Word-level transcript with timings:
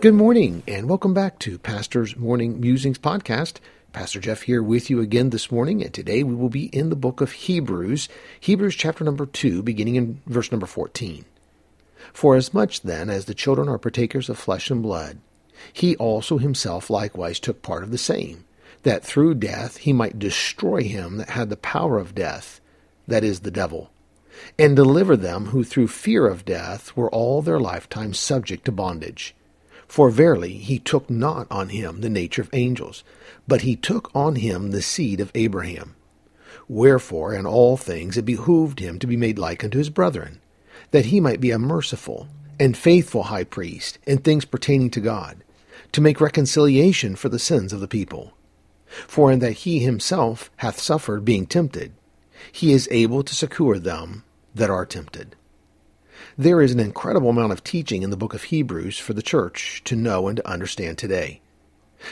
Good 0.00 0.14
morning, 0.14 0.62
and 0.68 0.88
welcome 0.88 1.12
back 1.12 1.40
to 1.40 1.58
Pastor's 1.58 2.16
Morning 2.16 2.60
Musings 2.60 3.00
podcast. 3.00 3.56
Pastor 3.92 4.20
Jeff 4.20 4.42
here 4.42 4.62
with 4.62 4.90
you 4.90 5.00
again 5.00 5.30
this 5.30 5.50
morning, 5.50 5.82
and 5.82 5.92
today 5.92 6.22
we 6.22 6.36
will 6.36 6.48
be 6.48 6.66
in 6.66 6.88
the 6.88 6.94
book 6.94 7.20
of 7.20 7.32
Hebrews, 7.32 8.08
Hebrews 8.38 8.76
chapter 8.76 9.02
number 9.02 9.26
2, 9.26 9.60
beginning 9.64 9.96
in 9.96 10.20
verse 10.24 10.52
number 10.52 10.66
14. 10.66 11.24
For 12.12 12.36
as 12.36 12.54
much 12.54 12.82
then 12.82 13.10
as 13.10 13.24
the 13.24 13.34
children 13.34 13.68
are 13.68 13.76
partakers 13.76 14.28
of 14.28 14.38
flesh 14.38 14.70
and 14.70 14.84
blood, 14.84 15.18
he 15.72 15.96
also 15.96 16.38
himself 16.38 16.90
likewise 16.90 17.40
took 17.40 17.60
part 17.60 17.82
of 17.82 17.90
the 17.90 17.98
same, 17.98 18.44
that 18.84 19.02
through 19.02 19.34
death 19.34 19.78
he 19.78 19.92
might 19.92 20.20
destroy 20.20 20.84
him 20.84 21.16
that 21.16 21.30
had 21.30 21.50
the 21.50 21.56
power 21.56 21.98
of 21.98 22.14
death, 22.14 22.60
that 23.08 23.24
is, 23.24 23.40
the 23.40 23.50
devil, 23.50 23.90
and 24.56 24.76
deliver 24.76 25.16
them 25.16 25.46
who 25.46 25.64
through 25.64 25.88
fear 25.88 26.28
of 26.28 26.44
death 26.44 26.96
were 26.96 27.10
all 27.10 27.42
their 27.42 27.58
lifetime 27.58 28.14
subject 28.14 28.64
to 28.64 28.70
bondage. 28.70 29.34
For 29.88 30.10
verily 30.10 30.52
he 30.52 30.78
took 30.78 31.08
not 31.08 31.46
on 31.50 31.70
him 31.70 32.02
the 32.02 32.10
nature 32.10 32.42
of 32.42 32.50
angels, 32.52 33.02
but 33.48 33.62
he 33.62 33.74
took 33.74 34.10
on 34.14 34.36
him 34.36 34.70
the 34.70 34.82
seed 34.82 35.18
of 35.18 35.32
Abraham. 35.34 35.96
Wherefore 36.68 37.34
in 37.34 37.46
all 37.46 37.78
things 37.78 38.18
it 38.18 38.26
behooved 38.26 38.80
him 38.80 38.98
to 38.98 39.06
be 39.06 39.16
made 39.16 39.38
like 39.38 39.64
unto 39.64 39.78
his 39.78 39.88
brethren, 39.88 40.40
that 40.90 41.06
he 41.06 41.20
might 41.20 41.40
be 41.40 41.50
a 41.50 41.58
merciful 41.58 42.28
and 42.60 42.76
faithful 42.76 43.24
high 43.24 43.44
priest 43.44 43.98
in 44.06 44.18
things 44.18 44.44
pertaining 44.44 44.90
to 44.90 45.00
God, 45.00 45.42
to 45.92 46.00
make 46.02 46.20
reconciliation 46.20 47.16
for 47.16 47.30
the 47.30 47.38
sins 47.38 47.72
of 47.72 47.80
the 47.80 47.88
people. 47.88 48.34
For 48.86 49.32
in 49.32 49.38
that 49.38 49.52
he 49.52 49.78
himself 49.78 50.50
hath 50.56 50.78
suffered 50.78 51.24
being 51.24 51.46
tempted, 51.46 51.92
he 52.52 52.72
is 52.72 52.88
able 52.90 53.22
to 53.22 53.34
succor 53.34 53.78
them 53.78 54.24
that 54.54 54.70
are 54.70 54.86
tempted. 54.86 55.34
There 56.36 56.60
is 56.60 56.72
an 56.72 56.80
incredible 56.80 57.30
amount 57.30 57.52
of 57.52 57.64
teaching 57.64 58.02
in 58.02 58.10
the 58.10 58.16
book 58.16 58.34
of 58.34 58.44
Hebrews 58.44 58.98
for 58.98 59.12
the 59.12 59.22
church 59.22 59.82
to 59.84 59.96
know 59.96 60.28
and 60.28 60.36
to 60.36 60.48
understand 60.48 60.98
today. 60.98 61.40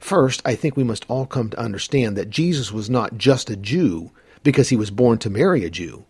First, 0.00 0.42
I 0.44 0.54
think 0.54 0.76
we 0.76 0.84
must 0.84 1.06
all 1.08 1.26
come 1.26 1.50
to 1.50 1.60
understand 1.60 2.16
that 2.16 2.30
Jesus 2.30 2.72
was 2.72 2.90
not 2.90 3.16
just 3.16 3.50
a 3.50 3.56
Jew 3.56 4.10
because 4.42 4.68
he 4.68 4.76
was 4.76 4.90
born 4.90 5.18
to 5.18 5.30
Mary 5.30 5.64
a 5.64 5.70
Jew. 5.70 6.04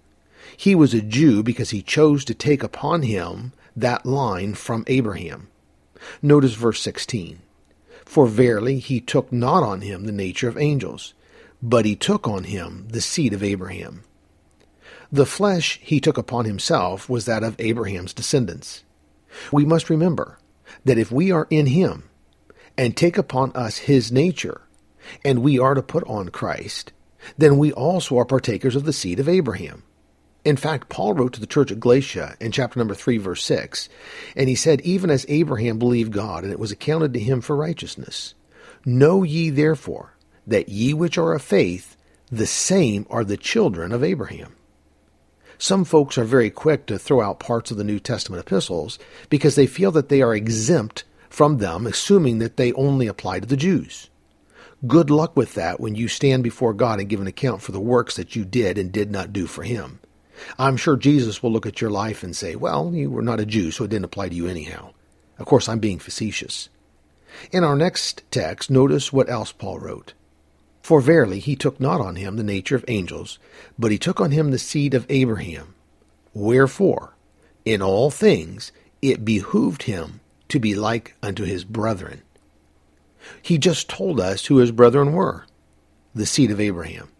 He 0.56 0.74
was 0.74 0.94
a 0.94 1.02
Jew 1.02 1.42
because 1.42 1.70
he 1.70 1.82
chose 1.82 2.24
to 2.24 2.34
take 2.34 2.62
upon 2.62 3.02
him 3.02 3.52
that 3.76 4.06
line 4.06 4.54
from 4.54 4.84
Abraham. 4.86 5.48
Notice 6.22 6.54
verse 6.54 6.80
16. 6.80 7.40
For 8.04 8.26
verily 8.26 8.78
he 8.78 9.00
took 9.00 9.32
not 9.32 9.62
on 9.62 9.82
him 9.82 10.04
the 10.04 10.12
nature 10.12 10.48
of 10.48 10.56
angels, 10.56 11.14
but 11.62 11.84
he 11.84 11.94
took 11.94 12.26
on 12.26 12.44
him 12.44 12.86
the 12.90 13.00
seed 13.00 13.32
of 13.34 13.42
Abraham. 13.42 14.04
The 15.10 15.26
flesh 15.26 15.80
he 15.82 16.00
took 16.00 16.18
upon 16.18 16.44
himself 16.44 17.08
was 17.08 17.24
that 17.24 17.42
of 17.42 17.56
Abraham's 17.58 18.12
descendants. 18.12 18.84
We 19.50 19.64
must 19.64 19.88
remember 19.88 20.38
that 20.84 20.98
if 20.98 21.10
we 21.10 21.30
are 21.30 21.46
in 21.50 21.66
him 21.66 22.08
and 22.76 22.96
take 22.96 23.16
upon 23.16 23.52
us 23.52 23.78
his 23.78 24.12
nature, 24.12 24.62
and 25.24 25.40
we 25.40 25.58
are 25.58 25.74
to 25.74 25.82
put 25.82 26.04
on 26.04 26.28
Christ, 26.28 26.92
then 27.36 27.56
we 27.58 27.72
also 27.72 28.18
are 28.18 28.24
partakers 28.24 28.76
of 28.76 28.84
the 28.84 28.92
seed 28.92 29.18
of 29.18 29.28
Abraham. 29.28 29.82
In 30.44 30.56
fact, 30.56 30.88
Paul 30.88 31.14
wrote 31.14 31.32
to 31.34 31.40
the 31.40 31.46
church 31.46 31.72
at 31.72 31.80
Galatia 31.80 32.36
in 32.40 32.52
chapter 32.52 32.78
number 32.78 32.94
3, 32.94 33.18
verse 33.18 33.44
6, 33.44 33.88
and 34.36 34.48
he 34.48 34.54
said, 34.54 34.80
Even 34.82 35.10
as 35.10 35.26
Abraham 35.28 35.78
believed 35.78 36.12
God, 36.12 36.44
and 36.44 36.52
it 36.52 36.58
was 36.58 36.70
accounted 36.70 37.12
to 37.14 37.20
him 37.20 37.40
for 37.40 37.56
righteousness. 37.56 38.34
Know 38.84 39.22
ye 39.22 39.50
therefore 39.50 40.16
that 40.46 40.68
ye 40.68 40.94
which 40.94 41.18
are 41.18 41.32
of 41.32 41.42
faith, 41.42 41.96
the 42.30 42.46
same 42.46 43.06
are 43.10 43.24
the 43.24 43.36
children 43.36 43.92
of 43.92 44.04
Abraham. 44.04 44.54
Some 45.58 45.84
folks 45.84 46.16
are 46.16 46.24
very 46.24 46.50
quick 46.50 46.86
to 46.86 46.98
throw 46.98 47.20
out 47.20 47.40
parts 47.40 47.72
of 47.72 47.76
the 47.76 47.84
New 47.84 47.98
Testament 47.98 48.40
epistles 48.40 48.98
because 49.28 49.56
they 49.56 49.66
feel 49.66 49.90
that 49.90 50.08
they 50.08 50.22
are 50.22 50.34
exempt 50.34 51.02
from 51.28 51.58
them, 51.58 51.86
assuming 51.86 52.38
that 52.38 52.56
they 52.56 52.72
only 52.74 53.08
apply 53.08 53.40
to 53.40 53.46
the 53.46 53.56
Jews. 53.56 54.08
Good 54.86 55.10
luck 55.10 55.36
with 55.36 55.54
that 55.54 55.80
when 55.80 55.96
you 55.96 56.06
stand 56.06 56.44
before 56.44 56.72
God 56.72 57.00
and 57.00 57.08
give 57.08 57.20
an 57.20 57.26
account 57.26 57.62
for 57.62 57.72
the 57.72 57.80
works 57.80 58.14
that 58.14 58.36
you 58.36 58.44
did 58.44 58.78
and 58.78 58.92
did 58.92 59.10
not 59.10 59.32
do 59.32 59.46
for 59.46 59.64
Him. 59.64 59.98
I'm 60.56 60.76
sure 60.76 60.96
Jesus 60.96 61.42
will 61.42 61.50
look 61.50 61.66
at 61.66 61.80
your 61.80 61.90
life 61.90 62.22
and 62.22 62.36
say, 62.36 62.54
Well, 62.54 62.94
you 62.94 63.10
were 63.10 63.22
not 63.22 63.40
a 63.40 63.46
Jew, 63.46 63.72
so 63.72 63.82
it 63.82 63.90
didn't 63.90 64.04
apply 64.04 64.28
to 64.28 64.34
you 64.36 64.46
anyhow. 64.46 64.92
Of 65.38 65.46
course, 65.46 65.68
I'm 65.68 65.80
being 65.80 65.98
facetious. 65.98 66.68
In 67.50 67.64
our 67.64 67.74
next 67.74 68.22
text, 68.30 68.70
notice 68.70 69.12
what 69.12 69.28
else 69.28 69.50
Paul 69.50 69.80
wrote. 69.80 70.14
For 70.88 71.02
verily 71.02 71.38
he 71.38 71.54
took 71.54 71.78
not 71.78 72.00
on 72.00 72.16
him 72.16 72.38
the 72.38 72.42
nature 72.42 72.74
of 72.74 72.82
angels, 72.88 73.38
but 73.78 73.90
he 73.90 73.98
took 73.98 74.22
on 74.22 74.30
him 74.30 74.50
the 74.50 74.58
seed 74.58 74.94
of 74.94 75.04
Abraham. 75.10 75.74
Wherefore, 76.32 77.14
in 77.66 77.82
all 77.82 78.10
things 78.10 78.72
it 79.02 79.22
behooved 79.22 79.82
him 79.82 80.20
to 80.48 80.58
be 80.58 80.74
like 80.74 81.14
unto 81.22 81.44
his 81.44 81.62
brethren. 81.62 82.22
He 83.42 83.58
just 83.58 83.90
told 83.90 84.18
us 84.18 84.46
who 84.46 84.56
his 84.56 84.70
brethren 84.70 85.12
were 85.12 85.44
the 86.14 86.24
seed 86.24 86.50
of 86.50 86.58
Abraham. 86.58 87.10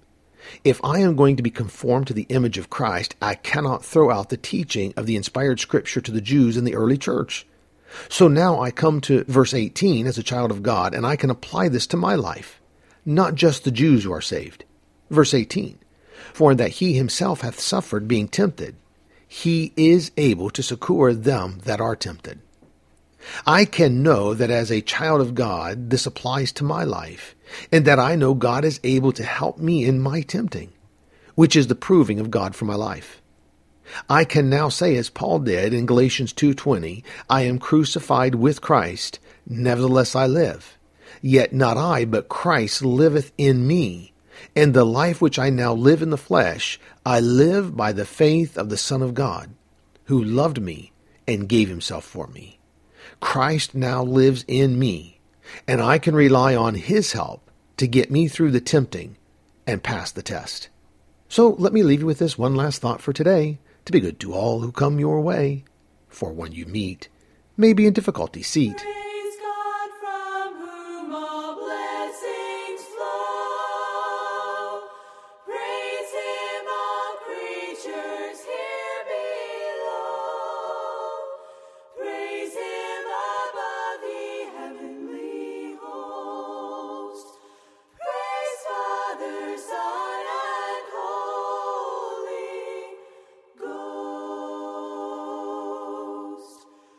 If 0.64 0.82
I 0.82 1.00
am 1.00 1.14
going 1.14 1.36
to 1.36 1.42
be 1.42 1.50
conformed 1.50 2.06
to 2.06 2.14
the 2.14 2.26
image 2.30 2.56
of 2.56 2.70
Christ, 2.70 3.16
I 3.20 3.34
cannot 3.34 3.84
throw 3.84 4.10
out 4.10 4.30
the 4.30 4.38
teaching 4.38 4.94
of 4.96 5.04
the 5.04 5.16
inspired 5.16 5.60
scripture 5.60 6.00
to 6.00 6.10
the 6.10 6.22
Jews 6.22 6.56
in 6.56 6.64
the 6.64 6.74
early 6.74 6.96
church. 6.96 7.46
So 8.08 8.28
now 8.28 8.62
I 8.62 8.70
come 8.70 9.02
to 9.02 9.24
verse 9.24 9.52
18 9.52 10.06
as 10.06 10.16
a 10.16 10.22
child 10.22 10.50
of 10.50 10.62
God, 10.62 10.94
and 10.94 11.04
I 11.04 11.16
can 11.16 11.28
apply 11.28 11.68
this 11.68 11.86
to 11.88 11.98
my 11.98 12.14
life 12.14 12.62
not 13.08 13.34
just 13.34 13.64
the 13.64 13.70
Jews 13.70 14.04
who 14.04 14.12
are 14.12 14.20
saved. 14.20 14.64
Verse 15.10 15.32
18 15.32 15.78
For 16.34 16.50
in 16.52 16.58
that 16.58 16.72
he 16.72 16.92
himself 16.92 17.40
hath 17.40 17.58
suffered 17.58 18.06
being 18.06 18.28
tempted, 18.28 18.76
he 19.26 19.72
is 19.76 20.12
able 20.16 20.50
to 20.50 20.62
succor 20.62 21.14
them 21.14 21.60
that 21.64 21.80
are 21.80 21.96
tempted. 21.96 22.40
I 23.46 23.64
can 23.64 24.02
know 24.02 24.34
that 24.34 24.50
as 24.50 24.70
a 24.70 24.80
child 24.80 25.20
of 25.20 25.34
God, 25.34 25.90
this 25.90 26.06
applies 26.06 26.52
to 26.52 26.64
my 26.64 26.84
life, 26.84 27.34
and 27.72 27.84
that 27.84 27.98
I 27.98 28.14
know 28.14 28.34
God 28.34 28.64
is 28.64 28.80
able 28.84 29.12
to 29.12 29.24
help 29.24 29.58
me 29.58 29.84
in 29.84 30.00
my 30.00 30.20
tempting, 30.20 30.72
which 31.34 31.56
is 31.56 31.66
the 31.66 31.74
proving 31.74 32.20
of 32.20 32.30
God 32.30 32.54
for 32.54 32.66
my 32.66 32.74
life. 32.74 33.20
I 34.08 34.24
can 34.24 34.50
now 34.50 34.68
say 34.68 34.96
as 34.96 35.08
Paul 35.08 35.40
did 35.40 35.72
in 35.72 35.86
Galatians 35.86 36.32
2:20, 36.34 37.02
I 37.28 37.42
am 37.42 37.58
crucified 37.58 38.34
with 38.34 38.60
Christ, 38.60 39.18
nevertheless 39.46 40.14
I 40.14 40.26
live. 40.26 40.77
Yet 41.20 41.52
not 41.52 41.76
I, 41.76 42.04
but 42.04 42.28
Christ 42.28 42.82
liveth 42.82 43.32
in 43.38 43.66
me. 43.66 44.12
And 44.54 44.72
the 44.72 44.84
life 44.84 45.20
which 45.20 45.38
I 45.38 45.50
now 45.50 45.72
live 45.72 46.02
in 46.02 46.10
the 46.10 46.16
flesh, 46.16 46.78
I 47.04 47.20
live 47.20 47.76
by 47.76 47.92
the 47.92 48.04
faith 48.04 48.56
of 48.56 48.68
the 48.68 48.76
Son 48.76 49.02
of 49.02 49.14
God, 49.14 49.50
who 50.04 50.22
loved 50.22 50.60
me 50.60 50.92
and 51.26 51.48
gave 51.48 51.68
himself 51.68 52.04
for 52.04 52.28
me. 52.28 52.58
Christ 53.20 53.74
now 53.74 54.02
lives 54.02 54.44
in 54.46 54.78
me, 54.78 55.20
and 55.66 55.80
I 55.80 55.98
can 55.98 56.14
rely 56.14 56.54
on 56.54 56.74
his 56.74 57.12
help 57.12 57.50
to 57.78 57.88
get 57.88 58.10
me 58.10 58.28
through 58.28 58.52
the 58.52 58.60
tempting 58.60 59.16
and 59.66 59.82
pass 59.82 60.12
the 60.12 60.22
test. 60.22 60.68
So 61.28 61.50
let 61.58 61.72
me 61.72 61.82
leave 61.82 62.00
you 62.00 62.06
with 62.06 62.18
this 62.18 62.38
one 62.38 62.54
last 62.54 62.80
thought 62.80 63.02
for 63.02 63.12
today 63.12 63.58
to 63.84 63.92
be 63.92 64.00
good 64.00 64.20
to 64.20 64.32
all 64.32 64.60
who 64.60 64.72
come 64.72 64.98
your 65.00 65.20
way. 65.20 65.64
For 66.08 66.32
one 66.32 66.52
you 66.52 66.64
meet, 66.66 67.08
may 67.56 67.72
be 67.72 67.86
in 67.86 67.92
difficulty 67.92 68.42
seat 68.42 68.84